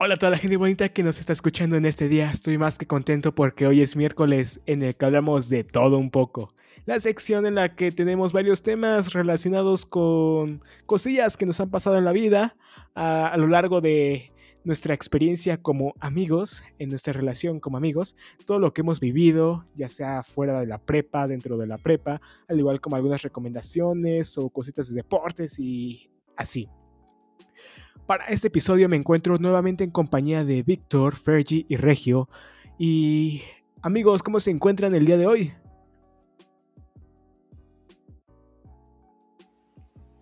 [0.00, 2.30] Hola a toda la gente bonita que nos está escuchando en este día.
[2.30, 6.12] Estoy más que contento porque hoy es miércoles en el que hablamos de todo un
[6.12, 6.54] poco.
[6.86, 11.98] La sección en la que tenemos varios temas relacionados con cosillas que nos han pasado
[11.98, 12.54] en la vida
[12.94, 14.30] a, lo largo de
[14.62, 18.14] nuestra experiencia como amigos, en nuestra relación como amigos,
[18.46, 22.20] todo lo que hemos vivido, ya sea fuera de la prepa, dentro de la prepa,
[22.46, 26.68] al igual como algunas recomendaciones o cositas de deportes y así.
[28.08, 32.30] Para este episodio me encuentro nuevamente en compañía de Víctor, Fergie y Regio.
[32.78, 33.42] Y
[33.82, 35.52] amigos, ¿cómo se encuentran el día de hoy?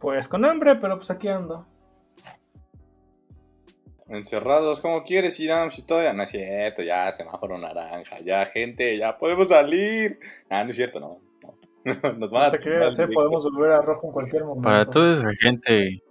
[0.00, 1.64] Pues con hambre, pero pues aquí ando.
[4.08, 5.70] Encerrados, ¿cómo quieres, Irán?
[5.70, 10.18] Si todavía no es cierto, ya semáforo naranja, ya gente, ya podemos salir.
[10.50, 11.20] Ah, no es cierto, no.
[12.18, 14.68] Nos van a te creas, eh, podemos volver a rojo en cualquier momento.
[14.68, 16.02] Para toda esa gente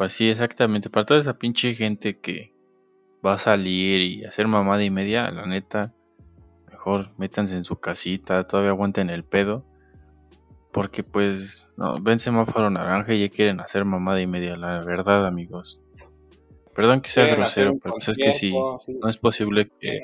[0.00, 0.88] pues sí, exactamente.
[0.88, 2.54] Para toda esa pinche gente que
[3.22, 5.92] va a salir y hacer mamada y media, la neta,
[6.70, 9.62] mejor métanse en su casita, todavía aguanten el pedo.
[10.72, 15.26] Porque pues, no, ven semáforo naranja y ya quieren hacer mamada y media, la verdad,
[15.26, 15.82] amigos.
[16.74, 20.00] Perdón que sea grosero, pero pues es que sí, no es posible que...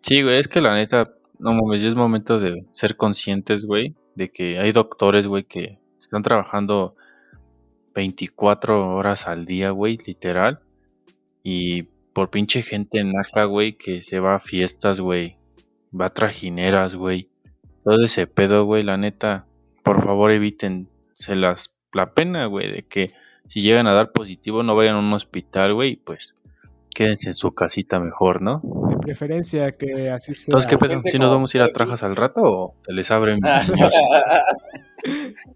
[0.00, 3.94] Sí, güey, es que la neta, no mames, ya es momento de ser conscientes, güey,
[4.16, 6.96] de que hay doctores, güey, que están trabajando
[7.96, 10.60] 24 horas al día, güey, literal.
[11.42, 15.38] Y por pinche gente naca, güey, que se va a fiestas, güey.
[15.98, 17.30] Va a trajineras, güey.
[17.84, 19.46] Todo ese pedo, güey, la neta.
[19.82, 23.12] Por favor, evítense las, la pena, güey, de que
[23.48, 26.34] si llegan a dar positivo no vayan a un hospital, güey, pues
[26.90, 28.60] quédense en su casita mejor, ¿no?
[28.90, 30.52] De preferencia que así sea.
[30.52, 31.00] Entonces, ¿qué pedo?
[31.06, 33.94] ¿Si nos vamos a ir a trajas al rato o se les abren niños?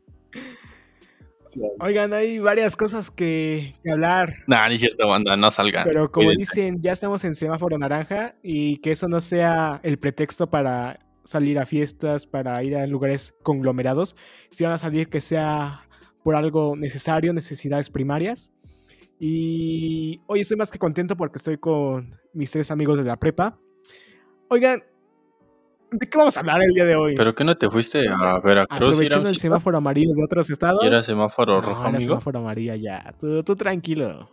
[1.81, 4.35] Oigan, hay varias cosas que, hablar.
[4.47, 5.85] Nah, ni cierto, banda, no salgan.
[5.85, 10.49] Pero como dicen, ya estamos en semáforo naranja y que eso no sea el pretexto
[10.49, 14.17] para salir a fiestas, para ir a lugares conglomerados.
[14.51, 15.83] Si van a salir, que sea
[16.23, 18.53] por algo necesario, necesidades primarias.
[19.19, 23.59] Y hoy estoy más que contento porque estoy con mis tres amigos de la prepa.
[24.49, 24.83] Oigan,
[25.93, 27.15] ¿De qué vamos a hablar el día de hoy?
[27.17, 28.91] ¿Pero qué no te fuiste a Veracruz?
[28.91, 30.85] Aprovechando el semáforo amarillo de otros estados.
[30.85, 33.15] ¿Y era semáforo rojo, no, semáforo amarillo ya.
[33.19, 34.31] Tú, tú, tranquilo.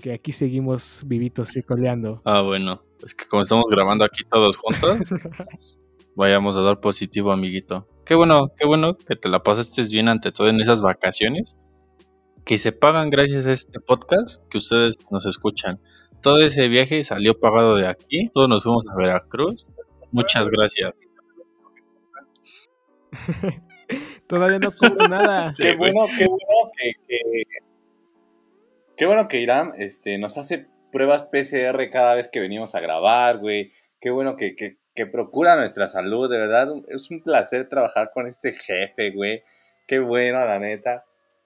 [0.00, 2.20] Que aquí seguimos vivitos y coleando.
[2.24, 2.82] Ah, bueno.
[3.04, 4.98] Es que como estamos grabando aquí todos juntos,
[6.16, 7.88] vayamos a dar positivo, amiguito.
[8.04, 11.56] Qué bueno, qué bueno que te la pasaste bien ante todo en esas vacaciones.
[12.44, 15.80] Que se pagan gracias a este podcast que ustedes nos escuchan.
[16.22, 18.30] Todo ese viaje salió pagado de aquí.
[18.32, 19.66] Todos nos fuimos a Veracruz
[20.12, 20.92] Muchas gracias.
[24.26, 25.50] Todavía no cobro nada.
[25.58, 27.42] qué bueno, qué bueno que,
[28.96, 33.38] Qué bueno que Irán este, nos hace pruebas PCR cada vez que venimos a grabar,
[33.38, 33.72] güey.
[34.00, 36.68] Qué bueno que, que, procura nuestra salud, de verdad.
[36.88, 39.44] Es un placer trabajar con este jefe, güey.
[39.86, 41.04] Qué bueno, la neta.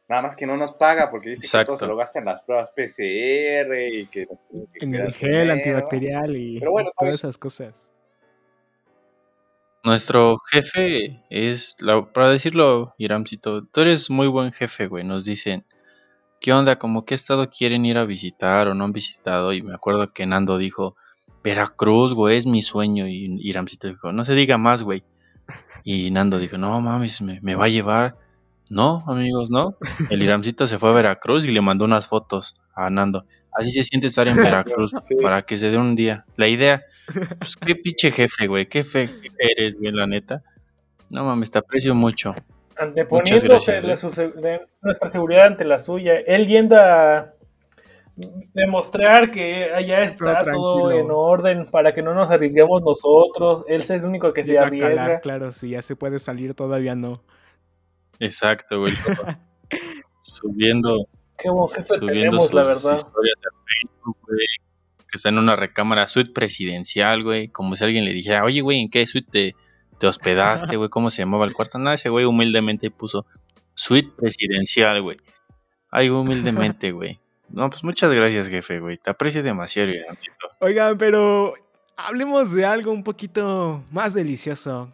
[0.09, 2.43] Nada más que no nos paga porque dice que todo se lo gasta en las
[2.43, 4.27] pruebas PCR y que...
[4.81, 7.92] en el gel antibacterial y todas esas cosas.
[9.85, 11.77] Nuestro jefe es,
[12.15, 15.03] para decirlo, Iramcito, tú eres muy buen jefe, güey.
[15.03, 15.65] Nos dicen,
[16.41, 16.79] ¿qué onda?
[16.79, 19.53] Como qué estado quieren ir a visitar o no han visitado.
[19.53, 20.95] Y me acuerdo que Nando dijo,
[21.43, 23.09] Veracruz, güey, es mi sueño.
[23.09, 25.03] Y Iramcito dijo, no se diga más, güey.
[25.83, 28.17] Y Nando dijo, no mames, me, va a llevar.
[28.71, 29.77] No, amigos, no.
[30.11, 33.27] El Iramcito se fue a Veracruz y le mandó unas fotos a Nando.
[33.51, 36.25] Así se siente estar en Veracruz, para que se dé un día.
[36.37, 36.85] La idea
[37.39, 38.67] pues qué pinche jefe, güey.
[38.67, 39.09] Qué fe
[39.39, 40.43] eres, güey, la neta.
[41.11, 42.35] No mames, te aprecio mucho.
[42.77, 46.15] Anteponiéndose de, nuestra seguridad ante la suya.
[46.27, 47.35] Él yendo a
[48.55, 53.65] demostrar que allá está todo, en orden para que no nos arriesguemos nosotros.
[53.69, 55.21] Él es el único que se arriesga.
[55.21, 57.23] claro, si ya se puede salir, todavía no.
[58.19, 58.95] Exacto, güey.
[60.23, 61.07] subiendo.
[61.39, 62.95] Qué buen jefe tenemos, la verdad.
[62.95, 64.62] Historias de Facebook, güey
[65.13, 67.49] que está en una recámara suite presidencial, güey.
[67.49, 69.55] Como si alguien le dijera, oye, güey, ¿en qué suite
[69.99, 70.89] te, hospedaste, güey?
[70.89, 71.79] ¿Cómo se llamaba el cuarto?
[71.79, 73.27] No, ese güey humildemente puso
[73.75, 75.19] suite presidencial, güey.
[75.91, 77.21] Ay, humildemente, güey.
[77.51, 78.97] No, pues muchas gracias, jefe, güey.
[78.97, 80.17] Te aprecio demasiado, güey.
[80.61, 81.55] Oigan, pero
[81.97, 84.91] hablemos de algo un poquito más delicioso.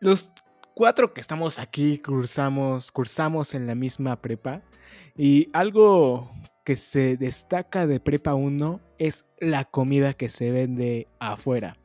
[0.00, 0.30] Los
[0.74, 4.60] cuatro que estamos aquí cursamos, cursamos en la misma prepa.
[5.16, 6.32] Y algo
[6.64, 11.76] que se destaca de Prepa 1 es la comida que se vende afuera.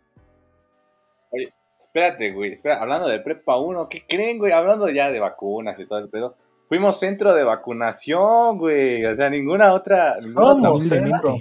[1.31, 4.54] Oye, espérate, güey, espera, hablando de Prepa 1, ¿qué creen, güey?
[4.54, 6.36] Hablando ya de vacunas y todo el pedo.
[6.68, 9.04] Fuimos centro de vacunación, güey.
[9.04, 10.22] O sea, ninguna otra.
[10.22, 11.38] Somos centro.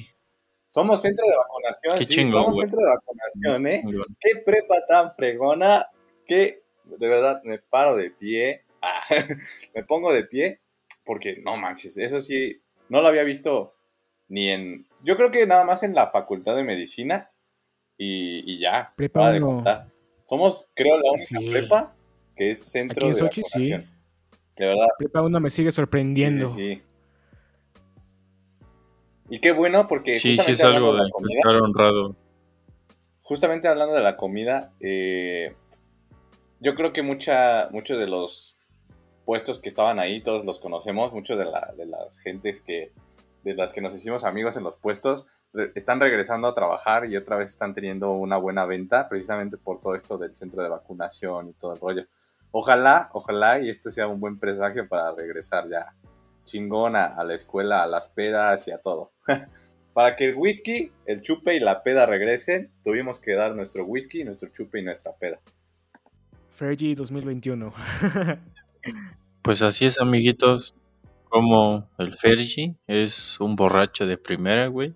[0.70, 3.82] Somos centro de vacunación, sí, somos centro de vacunación, ¿eh?
[4.20, 5.86] Qué prepa tan fregona,
[6.26, 8.64] que de verdad me paro de pie.
[8.82, 9.00] Ah,
[9.74, 10.60] me pongo de pie
[11.04, 13.74] porque no manches, eso sí, no lo había visto
[14.28, 14.86] ni en.
[15.02, 17.30] Yo creo que nada más en la facultad de medicina
[17.96, 18.92] y, ya.
[18.96, 19.88] Prepa de contar.
[20.24, 21.94] Somos, creo, la única prepa
[22.36, 23.70] que es centro Aquí en Sochi, Sí.
[23.70, 24.86] De verdad.
[24.98, 26.48] Prepa 1 me sigue sorprendiendo.
[26.48, 26.82] Sí, sí,
[29.30, 30.18] Y qué bueno porque.
[30.18, 32.16] Sí, sí, es algo de, estar honrado.
[33.22, 35.54] Justamente hablando de la comida, eh,
[36.60, 38.57] yo creo que mucha, muchos de los
[39.28, 42.92] puestos que estaban ahí, todos los conocemos, muchos de, la, de las gentes que,
[43.44, 45.26] de las que nos hicimos amigos en los puestos,
[45.74, 49.94] están regresando a trabajar y otra vez están teniendo una buena venta, precisamente por todo
[49.96, 52.06] esto del centro de vacunación y todo el rollo.
[52.52, 55.94] Ojalá, ojalá y esto sea un buen presagio para regresar ya
[56.44, 59.12] chingón a, la escuela, a las pedas y a todo.
[59.92, 64.24] para que el whisky, el chupe y la peda regresen, tuvimos que dar nuestro whisky,
[64.24, 65.38] nuestro chupe y nuestra peda.
[66.48, 67.74] Fergie 2021.
[69.42, 70.74] Pues así es, amiguitos.
[71.28, 74.94] Como el Fergie es un borracho de primera, güey.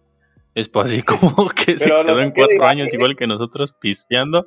[0.54, 4.46] Es así como que se quedó en cuatro años igual que nosotros pisteando.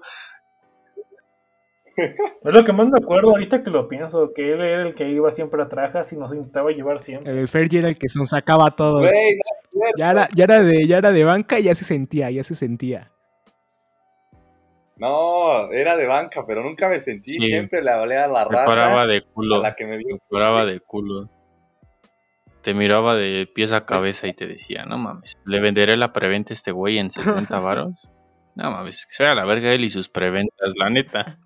[1.98, 5.10] Es lo que más me acuerdo ahorita que lo pienso, que él era el que
[5.10, 7.32] iba siempre a trajas y nos intentaba llevar siempre.
[7.32, 9.10] El Fergie era el que se nos sacaba a todos.
[9.98, 12.56] ya, era, ya, era de, ya era de banca y ya se sentía, ya se
[12.56, 13.12] sentía.
[14.98, 17.34] No, era de banca, pero nunca me sentí.
[17.34, 18.66] Siempre le hablé a la raza.
[18.66, 19.62] Paraba de culo.
[19.62, 20.00] la que me
[20.30, 21.30] paraba de culo.
[22.62, 26.52] Te miraba de pies a cabeza y te decía, no mames, le venderé la preventa
[26.52, 28.10] a este güey en 60 varos.
[28.56, 31.38] no mames, que sea la verga él y sus preventas, la neta.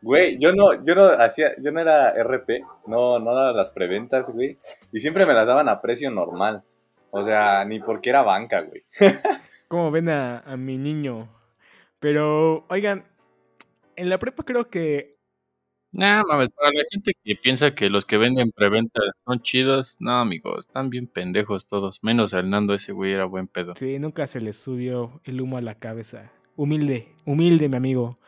[0.00, 4.30] Güey, yo no, yo no hacía, yo no era RP, no, no daba las preventas,
[4.30, 4.56] güey.
[4.90, 6.62] Y siempre me las daban a precio normal.
[7.10, 8.84] O sea, ni porque era banca, güey.
[9.68, 11.28] ¿Cómo ven a, a mi niño
[12.00, 13.06] pero, oigan,
[13.96, 15.18] en la prepa creo que.
[15.92, 20.20] No, mames, para la gente que piensa que los que venden preventas son chidos, no,
[20.20, 21.98] amigos, están bien pendejos todos.
[22.02, 23.74] Menos Hernando, ese güey era buen pedo.
[23.76, 26.32] Sí, nunca se le subió el humo a la cabeza.
[26.56, 28.20] Humilde, humilde, mi amigo.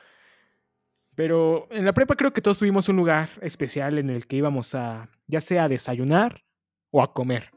[1.15, 4.75] Pero en la prepa creo que todos tuvimos un lugar especial en el que íbamos
[4.75, 6.43] a, ya sea a desayunar
[6.91, 7.51] o a comer.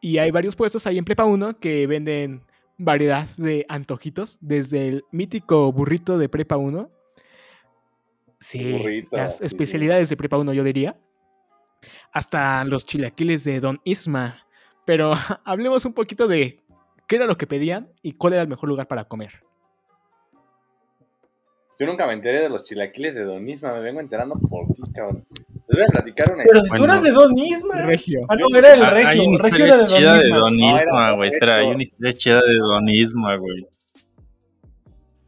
[0.00, 2.42] Y hay varios puestos ahí en Prepa 1 que venden
[2.80, 6.90] variedad de antojitos, desde el mítico burrito de Prepa 1.
[8.40, 10.98] Sí, las especialidades de Prepa 1 yo diría.
[12.12, 14.46] Hasta los chilaquiles de Don Isma.
[14.86, 15.12] Pero
[15.44, 16.62] hablemos un poquito de
[17.06, 19.44] qué era lo que pedían y cuál era el mejor lugar para comer.
[21.78, 24.82] Yo nunca me enteré de los chilaquiles de Don Isma, me vengo enterando por ti,
[24.92, 25.24] cabrón.
[25.70, 27.82] Les voy a platicar una Pero si tú eras de Don Isma.
[27.86, 28.20] Regio.
[28.28, 29.08] Ah, no, era el Regio.
[29.08, 31.28] Hay una Regio era de chida de Don Isma, güey.
[31.28, 33.66] Espera, hay una historia chida de Don Isma, güey.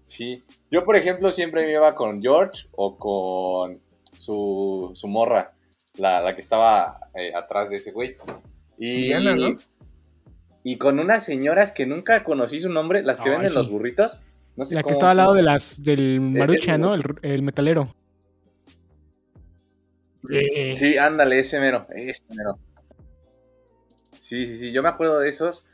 [0.04, 0.42] Sí.
[0.68, 3.78] Yo, por ejemplo, siempre me iba con George o con
[4.18, 5.52] su, su morra,
[5.96, 8.16] la, la que estaba eh, atrás de ese güey.
[8.78, 9.58] Y, Diana, ¿no?
[10.64, 14.20] y con unas señoras que nunca conocí su nombre, las que venden los burritos.
[14.56, 16.94] No sé la que estaba al lado de las del Marucha, ¿no?
[16.94, 17.94] El, el metalero.
[20.76, 22.58] Sí, ándale, ese mero, ese mero.
[24.20, 25.66] Sí, sí, sí, yo me acuerdo de esos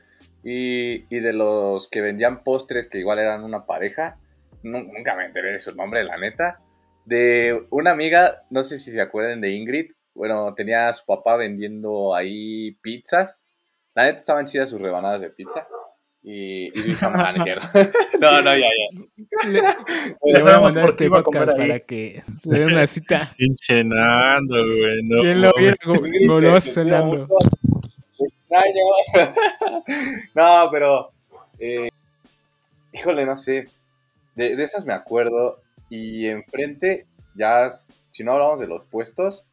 [0.43, 4.19] y, de los que vendían postres que igual eran una pareja.
[4.63, 6.63] nunca me enteré de su nombre, la neta.
[7.05, 11.37] De una amiga, no sé si se acuerdan de Ingrid, bueno, tenía a su papá
[11.37, 13.43] vendiendo ahí pizzas.
[13.95, 15.67] La neta estaban chidas sus rebanadas de pizza.
[16.31, 17.09] Y, y su hija
[18.21, 18.69] No, no, ya, ya.
[19.47, 23.35] Le, voy a mandar este podcast para que se dé una cita.
[23.39, 25.03] Pinchenando, güey.
[25.05, 25.77] No, ¿Quién lo viera
[26.27, 26.85] goloso
[30.35, 31.13] No, pero.
[31.59, 31.89] Eh,
[32.93, 33.67] híjole, no sé.
[34.35, 35.63] De, de esas me acuerdo.
[35.89, 37.07] Y enfrente,
[37.37, 37.71] ya,
[38.11, 39.47] si no hablamos de los puestos.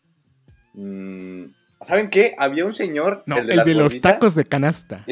[0.74, 1.46] Mmm,
[1.86, 2.36] ¿Saben qué?
[2.38, 3.24] Había un señor.
[3.28, 5.06] No, el de, el de los tacos de canasta.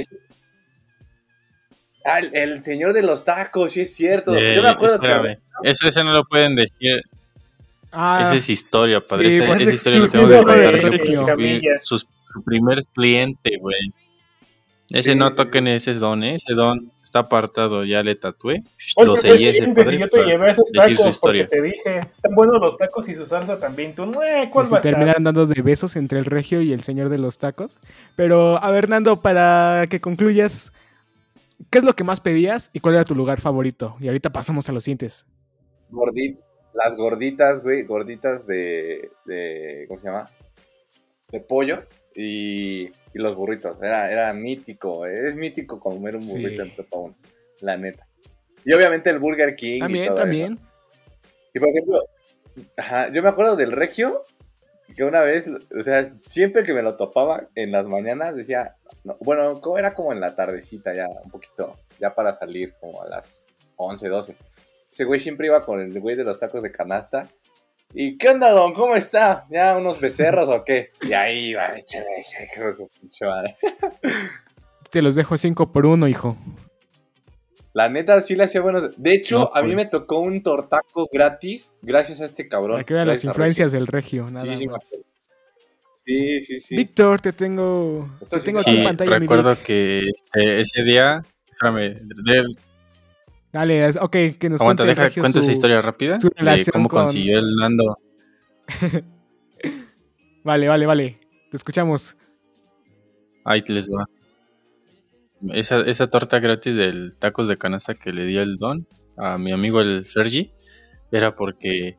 [2.06, 4.38] Ah, el, señor de los tacos, sí es cierto.
[4.38, 5.38] Yo me acuerdo que.
[5.64, 7.02] Eso, eso no lo pueden decir.
[7.92, 9.38] Ah, esa es historia, padre.
[9.38, 13.94] esa, pues es historia que tengo que Su, su primer cliente, güey.
[14.90, 16.36] Ese no toquen ese don, ¿eh?
[16.36, 18.64] Ese don está apartado, ya le tatué.
[18.98, 20.00] lo sellé ese padre.
[20.00, 23.60] Yo te llevé esos tacos porque te dije, están buenos los tacos y su salsa
[23.60, 23.94] también.
[23.94, 27.10] Tú, eh, ¿cuál va a terminaron dando de besos entre el regio y el señor
[27.10, 27.80] de los tacos.
[28.16, 30.74] Pero, a ver, Nando, para que concluyas,
[31.70, 33.96] ¿Qué es lo que más pedías y cuál era tu lugar favorito?
[34.00, 35.26] Y ahorita pasamos a los siguientes.
[35.90, 36.44] Gordito,
[36.74, 40.30] las gorditas, güey, gorditas de, de, ¿cómo se llama?
[41.30, 41.84] De pollo
[42.16, 43.78] y, y los burritos.
[43.82, 47.16] Era, era mítico, es mítico comer un burrito en Prepa 1,
[47.62, 48.08] la neta.
[48.66, 49.82] Y obviamente el Burger King.
[49.82, 50.60] También, y todo también.
[51.54, 52.04] Y por ejemplo,
[53.14, 54.24] yo me acuerdo del Regio,
[54.96, 58.76] que una vez, o sea, siempre que me lo topaba en las mañanas decía,
[59.20, 63.08] bueno, como era como en la tardecita ya, un poquito, ya para salir como a
[63.08, 63.48] las
[63.78, 64.36] 11, 12.
[64.92, 67.28] Ese güey siempre iba con el güey de los tacos de canasta.
[67.94, 68.74] ¿Y qué onda, don?
[68.74, 69.46] ¿Cómo está?
[69.50, 70.92] ¿Ya unos becerros o qué?
[71.02, 71.74] Y ahí iba,
[74.90, 76.38] Te los dejo 5 por 1, hijo.
[77.74, 78.92] La neta sí le hacía buenos.
[78.98, 82.84] De hecho, a mí me tocó un tortaco gratis gracias a este cabrón.
[82.84, 84.96] Que vean las influencias del regio, nada sí, más.
[86.06, 86.76] Sí, sí, sí.
[86.76, 89.20] Víctor, te tengo, te tengo aquí en pantalla.
[89.20, 92.00] Recuerdo que este, ese día, déjame,
[93.52, 97.40] Dale, ok, que nos Aguanta, cuente deja, cuento esa historia rápida su de cómo consiguió
[97.40, 97.98] el Nando.
[100.44, 101.20] vale, vale, vale.
[101.52, 102.18] Te escuchamos.
[103.46, 104.08] Ahí te les va.
[105.50, 109.52] Esa, esa torta gratis del tacos de canasta que le dio el don a mi
[109.52, 110.54] amigo el Sergi
[111.12, 111.98] era porque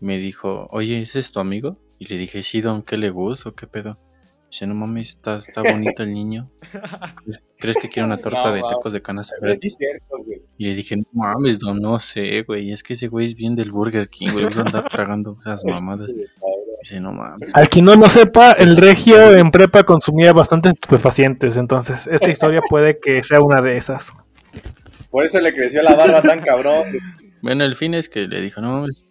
[0.00, 1.78] me dijo, oye, ¿ese es tu amigo?
[1.98, 3.98] Y le dije, sí, don, ¿qué le gusta qué pedo?
[4.50, 6.48] Dice, no mames, está, está bonito el niño.
[7.58, 9.76] ¿Crees que quiere una torta de tacos de canasta gratis?
[10.58, 12.72] y le dije, no mames, don, no sé, güey.
[12.72, 14.44] Es que ese güey es bien del Burger King, güey.
[14.44, 16.10] Va a andar tragando esas mamadas.
[16.80, 17.50] Dice, no mames.
[17.54, 21.56] Al que no lo sepa, el regio en prepa consumía bastantes estupefacientes.
[21.56, 24.12] Entonces, esta historia puede que sea una de esas.
[25.10, 26.84] Por eso le creció la barba tan cabrón.
[27.42, 29.04] Bueno, el fin es que le dijo, no mames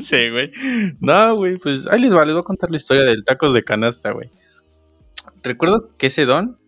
[0.00, 0.52] sí, güey.
[1.00, 3.62] No, güey, pues ahí les, va, les voy a contar la historia del tacos de
[3.62, 4.30] canasta, güey.
[5.42, 6.58] Recuerdo que ese don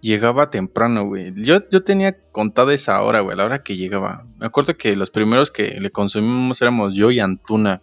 [0.00, 1.32] llegaba temprano, güey.
[1.36, 4.26] Yo, yo tenía contado esa hora, güey, la hora que llegaba.
[4.38, 7.80] Me acuerdo que los primeros que le consumimos éramos yo y Antuna,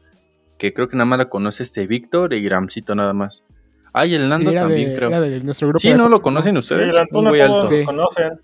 [0.58, 3.44] que creo que nada más la conoce este Víctor y Gramcito nada más.
[3.94, 5.12] Ah, y el Nando también, creo.
[5.80, 6.84] sí, ¿no lo conocen ustedes?
[6.84, 7.68] Sí, el Antuna muy alto.
[7.68, 7.84] Sí.
[7.84, 8.40] conocen.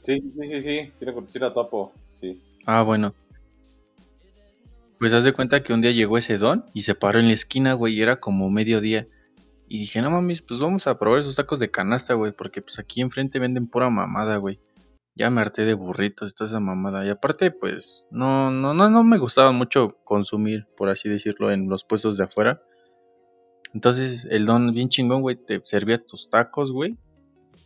[0.00, 2.40] Sí, sí, sí, sí, sí, sí, la topo, sí.
[2.66, 3.14] Ah, bueno.
[4.98, 7.34] Pues haz de cuenta que un día llegó ese don y se paró en la
[7.34, 9.06] esquina, güey, y era como mediodía.
[9.68, 12.78] Y dije, no mames, pues vamos a probar esos tacos de canasta, güey, porque pues
[12.78, 14.58] aquí enfrente venden pura mamada, güey.
[15.14, 17.04] Ya me harté de burritos y toda esa mamada.
[17.06, 21.68] Y aparte, pues, no, no, no, no me gustaba mucho consumir, por así decirlo, en
[21.68, 22.62] los puestos de afuera.
[23.74, 26.96] Entonces, el don bien chingón, güey, te servía tus tacos, güey.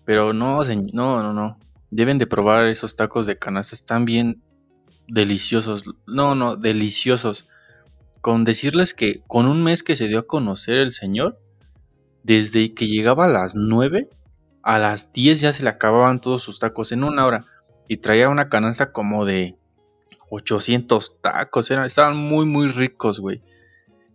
[0.04, 1.58] Pero no, no, no, no.
[1.90, 3.76] Deben de probar esos tacos de canasta.
[3.76, 4.42] Están bien
[5.08, 5.84] deliciosos.
[6.06, 7.48] No, no, deliciosos.
[8.20, 11.40] Con decirles que con un mes que se dio a conocer el señor,
[12.22, 14.08] desde que llegaba a las 9,
[14.62, 17.44] a las 10 ya se le acababan todos sus tacos en una hora.
[17.88, 19.56] Y traía una canasta como de
[20.30, 21.70] 800 tacos.
[21.70, 23.42] Estaban muy, muy ricos, güey.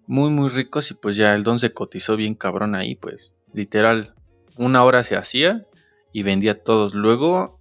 [0.08, 0.90] Muy, muy ricos.
[0.92, 3.34] Y pues ya el don se cotizó bien cabrón ahí, pues.
[3.54, 4.14] Literal,
[4.56, 5.66] una hora se hacía
[6.14, 6.94] y vendía todos.
[6.94, 7.57] Luego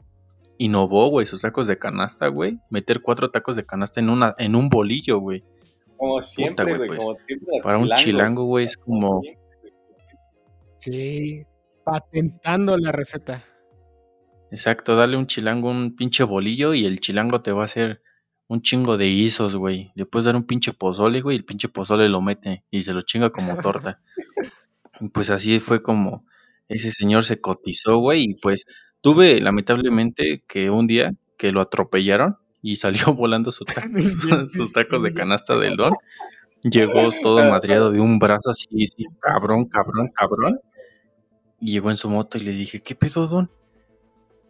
[0.59, 2.59] innovó, güey, sus tacos de canasta, güey.
[2.71, 5.45] Meter cuatro tacos de canasta en una en un bolillo, güey.
[5.97, 7.05] Como siempre, güey, pues,
[7.63, 9.23] Para un chilango, güey, es como...
[10.79, 11.43] Sí,
[11.85, 13.45] patentando la receta.
[14.51, 18.03] Exacto, dale un chilango un pinche bolillo y el chilango te va a hacer
[18.49, 19.91] un chingo de guisos, güey.
[19.95, 22.93] Le puedes dar un pinche pozole, güey, y el pinche pozole lo mete y se
[22.93, 24.01] lo chinga como torta.
[25.13, 26.27] pues así fue como
[26.69, 28.65] ese señor se cotizó, güey, y pues
[29.07, 33.65] Tuve lamentablemente que un día que lo atropellaron y salió volando su
[34.51, 35.93] sus tacos de canasta del don.
[36.65, 40.59] Llegó todo madriado de un brazo así, así, cabrón, cabrón, cabrón.
[41.61, 43.49] Y llegó en su moto y le dije, ¿qué pedo, don?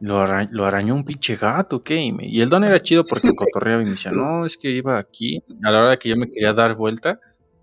[0.00, 0.22] Lo,
[0.64, 2.10] arañó un pinche gato, ¿qué?
[2.22, 5.44] Y, el don era chido porque cotorreaba y me decía, no, es que iba aquí.
[5.64, 7.20] A la hora que yo me quería dar vuelta,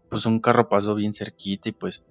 [0.09, 2.03] pues un carro pasó bien cerquita y pues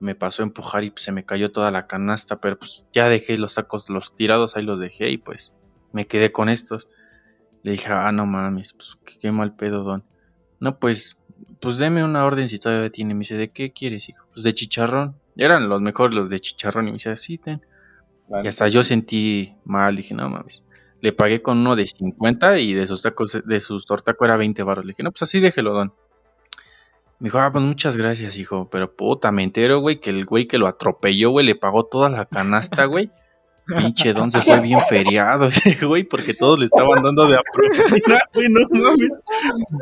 [0.00, 3.38] me pasó a empujar y se me cayó toda la canasta, pero pues ya dejé
[3.38, 5.52] los sacos, los tirados, ahí los dejé y pues
[5.92, 6.88] me quedé con estos.
[7.62, 10.04] Le dije, ah, no mames, pues qué, mal pedo, don.
[10.60, 11.16] No, pues,
[11.60, 13.14] pues deme una orden si todavía tiene.
[13.14, 14.26] Me dice, ¿de qué quieres, hijo?
[14.32, 15.16] Pues de chicharrón.
[15.36, 17.62] Eran los mejores los de chicharrón y me dice, sí, ten.
[18.42, 20.62] y hasta yo sentí mal, dije, no mames.
[21.00, 24.62] Le pagué con uno de 50 y de sus tacos, de sus tortacos era 20
[24.62, 24.84] baros.
[24.84, 25.94] Le dije, no, pues así déjelo, don.
[27.18, 28.68] Me dijo, ah, pues muchas gracias, hijo.
[28.70, 32.10] Pero puta, me entero, güey, que el güey que lo atropelló, güey, le pagó toda
[32.10, 33.10] la canasta, güey.
[33.66, 35.48] Pinche don se fue bien feriado
[35.88, 39.08] güey, porque todos le estaban dando de aprovechar, güey, no mames.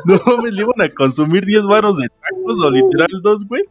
[0.05, 3.63] No mames, le iban a consumir 10 varos de tacos o literal dos, güey.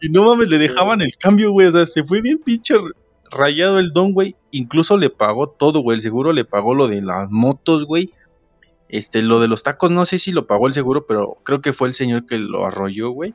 [0.00, 1.66] Y no mames, le dejaban el cambio, güey.
[1.66, 2.74] O sea, se fue bien pinche
[3.30, 4.34] rayado el don, güey.
[4.50, 5.96] Incluso le pagó todo, güey.
[5.96, 8.10] El seguro le pagó lo de las motos, güey.
[8.90, 11.72] Este, lo de los tacos, no sé si lo pagó el seguro, pero creo que
[11.72, 13.34] fue el señor que lo arrolló, güey.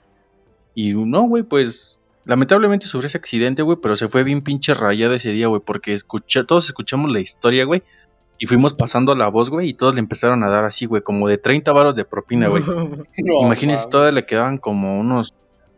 [0.73, 5.15] Y no, güey, pues lamentablemente sufrió ese accidente, güey, pero se fue bien pinche rayada
[5.15, 7.83] ese día, güey, porque escuché, todos escuchamos la historia, güey.
[8.37, 11.29] Y fuimos pasando la voz, güey, y todos le empezaron a dar así, güey, como
[11.29, 12.61] de 30 varos de propina, güey.
[13.41, 15.33] Imagínense, todavía le quedaban como unos,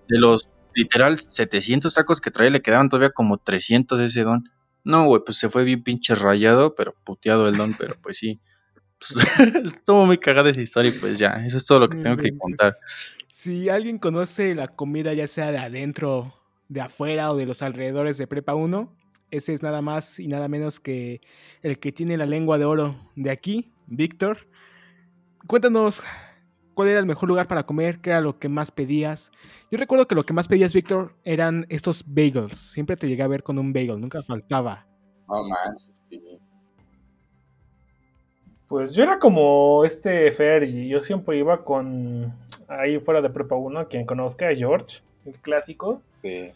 [0.07, 4.49] de los literal 700 tacos que traía, le quedaban todavía como 300 de ese don.
[4.83, 8.39] No, güey, pues se fue bien pinche rayado, pero puteado el don, pero pues sí.
[8.99, 9.25] Pues,
[9.65, 12.35] estuvo muy cagada esa historia y pues ya, eso es todo lo que tengo que
[12.37, 12.73] contar.
[13.31, 16.33] Si alguien conoce la comida ya sea de adentro,
[16.69, 18.91] de afuera o de los alrededores de Prepa 1,
[19.31, 21.21] ese es nada más y nada menos que
[21.61, 24.47] el que tiene la lengua de oro de aquí, Víctor.
[25.45, 26.01] Cuéntanos
[26.73, 29.31] cuál era el mejor lugar para comer, qué era lo que más pedías.
[29.71, 32.57] Yo recuerdo que lo que más pedías, Víctor, eran estos bagels.
[32.57, 34.87] Siempre te llegué a ver con un bagel, nunca faltaba.
[35.27, 36.36] No manches, sí.
[38.67, 42.33] Pues yo era como este Fergie, yo siempre iba con
[42.67, 46.01] ahí fuera de Prepa 1, quien conozca a George, el clásico.
[46.21, 46.51] Sí.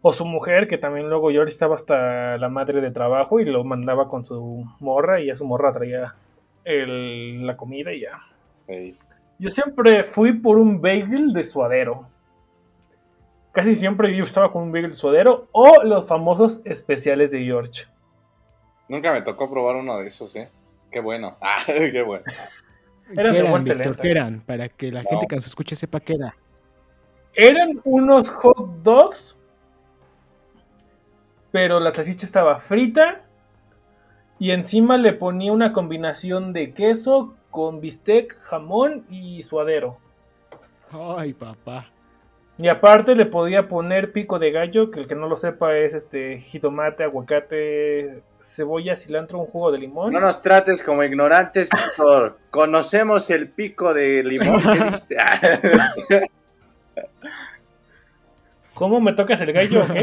[0.00, 3.62] O su mujer, que también luego George estaba hasta la madre de trabajo y lo
[3.64, 6.14] mandaba con su morra y a su morra traía
[6.64, 8.22] el, la comida y ya.
[9.38, 12.06] Yo siempre fui por un bagel de suadero.
[13.52, 17.84] Casi siempre yo estaba con un bagel de suadero o los famosos especiales de George.
[18.88, 20.48] Nunca me tocó probar uno de esos, ¿eh?
[20.90, 21.36] Qué bueno.
[21.40, 22.24] Ah, qué bueno.
[23.16, 24.40] Eran ¿Qué eran, Víctor, ¿Qué eran?
[24.40, 26.36] Para que la gente que nos escuche sepa qué era.
[27.34, 29.36] Eran unos hot dogs,
[31.50, 33.22] pero la salchicha estaba frita
[34.38, 39.98] y encima le ponía una combinación de queso con bistec, jamón y suadero.
[40.90, 41.90] Ay, papá.
[42.62, 45.94] Y aparte le podía poner pico de gallo, que el que no lo sepa es
[45.94, 50.12] este jitomate, aguacate, cebolla, cilantro, un jugo de limón.
[50.12, 52.36] No nos trates como ignorantes, doctor.
[52.50, 54.60] Conocemos el pico de limón
[58.74, 59.86] ¿Cómo me tocas el gallo?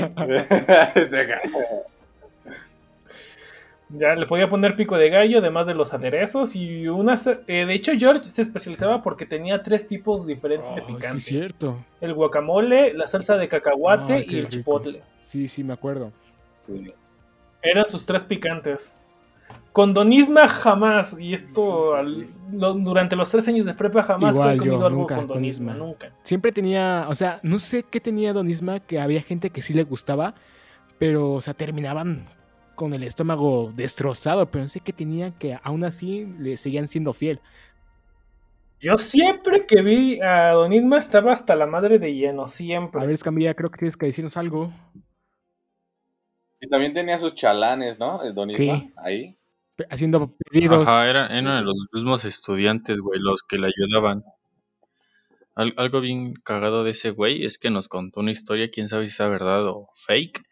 [3.89, 7.26] Ya le podía poner pico de gallo, además de los aderezos y unas...
[7.26, 11.19] Eh, de hecho, George se especializaba porque tenía tres tipos diferentes de picante.
[11.19, 11.78] Sí, cierto.
[12.02, 15.02] El guacamole, la salsa de cacahuate y el chipotle.
[15.21, 16.12] Sí, sí, me acuerdo.
[17.62, 18.93] Eran sus tres picantes.
[19.71, 21.93] Con Donisma jamás, y esto
[22.52, 26.12] durante los tres años de prepa jamás he comido algo con Donisma, nunca.
[26.23, 29.84] Siempre tenía, o sea, no sé qué tenía Donisma, que había gente que sí le
[29.84, 30.34] gustaba,
[30.97, 32.26] pero, o sea, terminaban
[32.77, 37.11] con el estómago destrozado, pero no sé qué tenía que aún así le seguían siendo
[37.11, 37.41] fiel.
[38.79, 43.01] Yo siempre que vi a Don Isma estaba hasta la madre de lleno, siempre.
[43.01, 44.71] A ver, Escamilla, creo que tienes que decirnos algo.
[46.61, 48.21] Y también tenía sus chalanes, ¿no?
[48.23, 49.35] El Don Isma, ahí.
[49.89, 50.87] Haciendo pedidos.
[50.87, 54.23] Ajá, eran, eran los mismos estudiantes, güey, los que le ayudaban.
[55.55, 59.23] algo bien cagado de ese güey es que nos contó una historia, quién sabe si
[59.23, 60.43] es verdad o fake,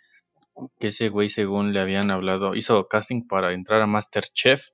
[0.79, 4.65] que ese güey según le habían hablado, hizo casting para entrar a Masterchef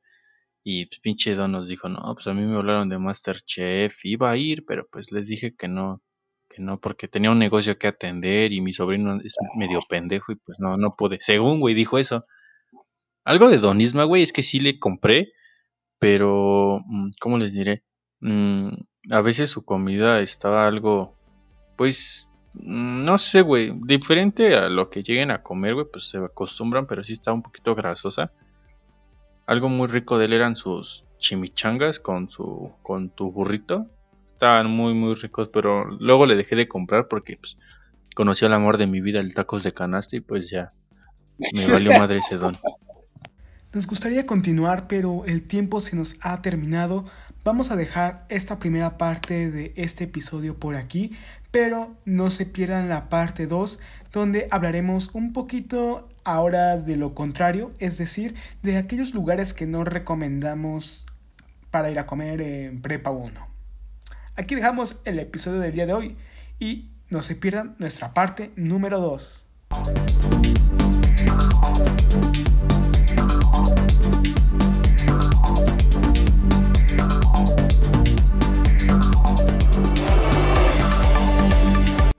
[0.63, 4.31] y pues, pinche Don nos dijo, no, pues a mí me hablaron de Masterchef, iba
[4.31, 6.01] a ir, pero pues les dije que no,
[6.49, 10.35] que no, porque tenía un negocio que atender y mi sobrino es medio pendejo y
[10.35, 11.19] pues no, no pude.
[11.21, 12.25] Según, güey, dijo eso.
[13.25, 15.33] Algo de Donisma, güey, es que sí le compré,
[15.99, 17.83] pero, mm, ¿cómo les diré?
[18.21, 18.69] Mm,
[19.11, 21.17] a veces su comida estaba algo,
[21.77, 23.73] pues, no sé, güey.
[23.83, 27.41] Diferente a lo que lleguen a comer, güey, pues se acostumbran, pero sí está un
[27.41, 28.31] poquito grasosa.
[29.45, 33.87] Algo muy rico de él eran sus chimichangas con su con tu burrito.
[34.27, 37.57] Estaban muy muy ricos, pero luego le dejé de comprar porque pues
[38.15, 40.73] conocí el amor de mi vida, el tacos de canasta y pues ya
[41.53, 42.57] me valió madre ese don.
[43.73, 47.05] Nos gustaría continuar, pero el tiempo se nos ha terminado.
[47.45, 51.15] Vamos a dejar esta primera parte de este episodio por aquí,
[51.51, 53.79] pero no se pierdan la parte 2
[54.11, 59.83] donde hablaremos un poquito ahora de lo contrario, es decir, de aquellos lugares que no
[59.83, 61.05] recomendamos
[61.69, 63.47] para ir a comer en Prepa 1.
[64.35, 66.17] Aquí dejamos el episodio del día de hoy
[66.59, 69.47] y no se pierdan nuestra parte número 2.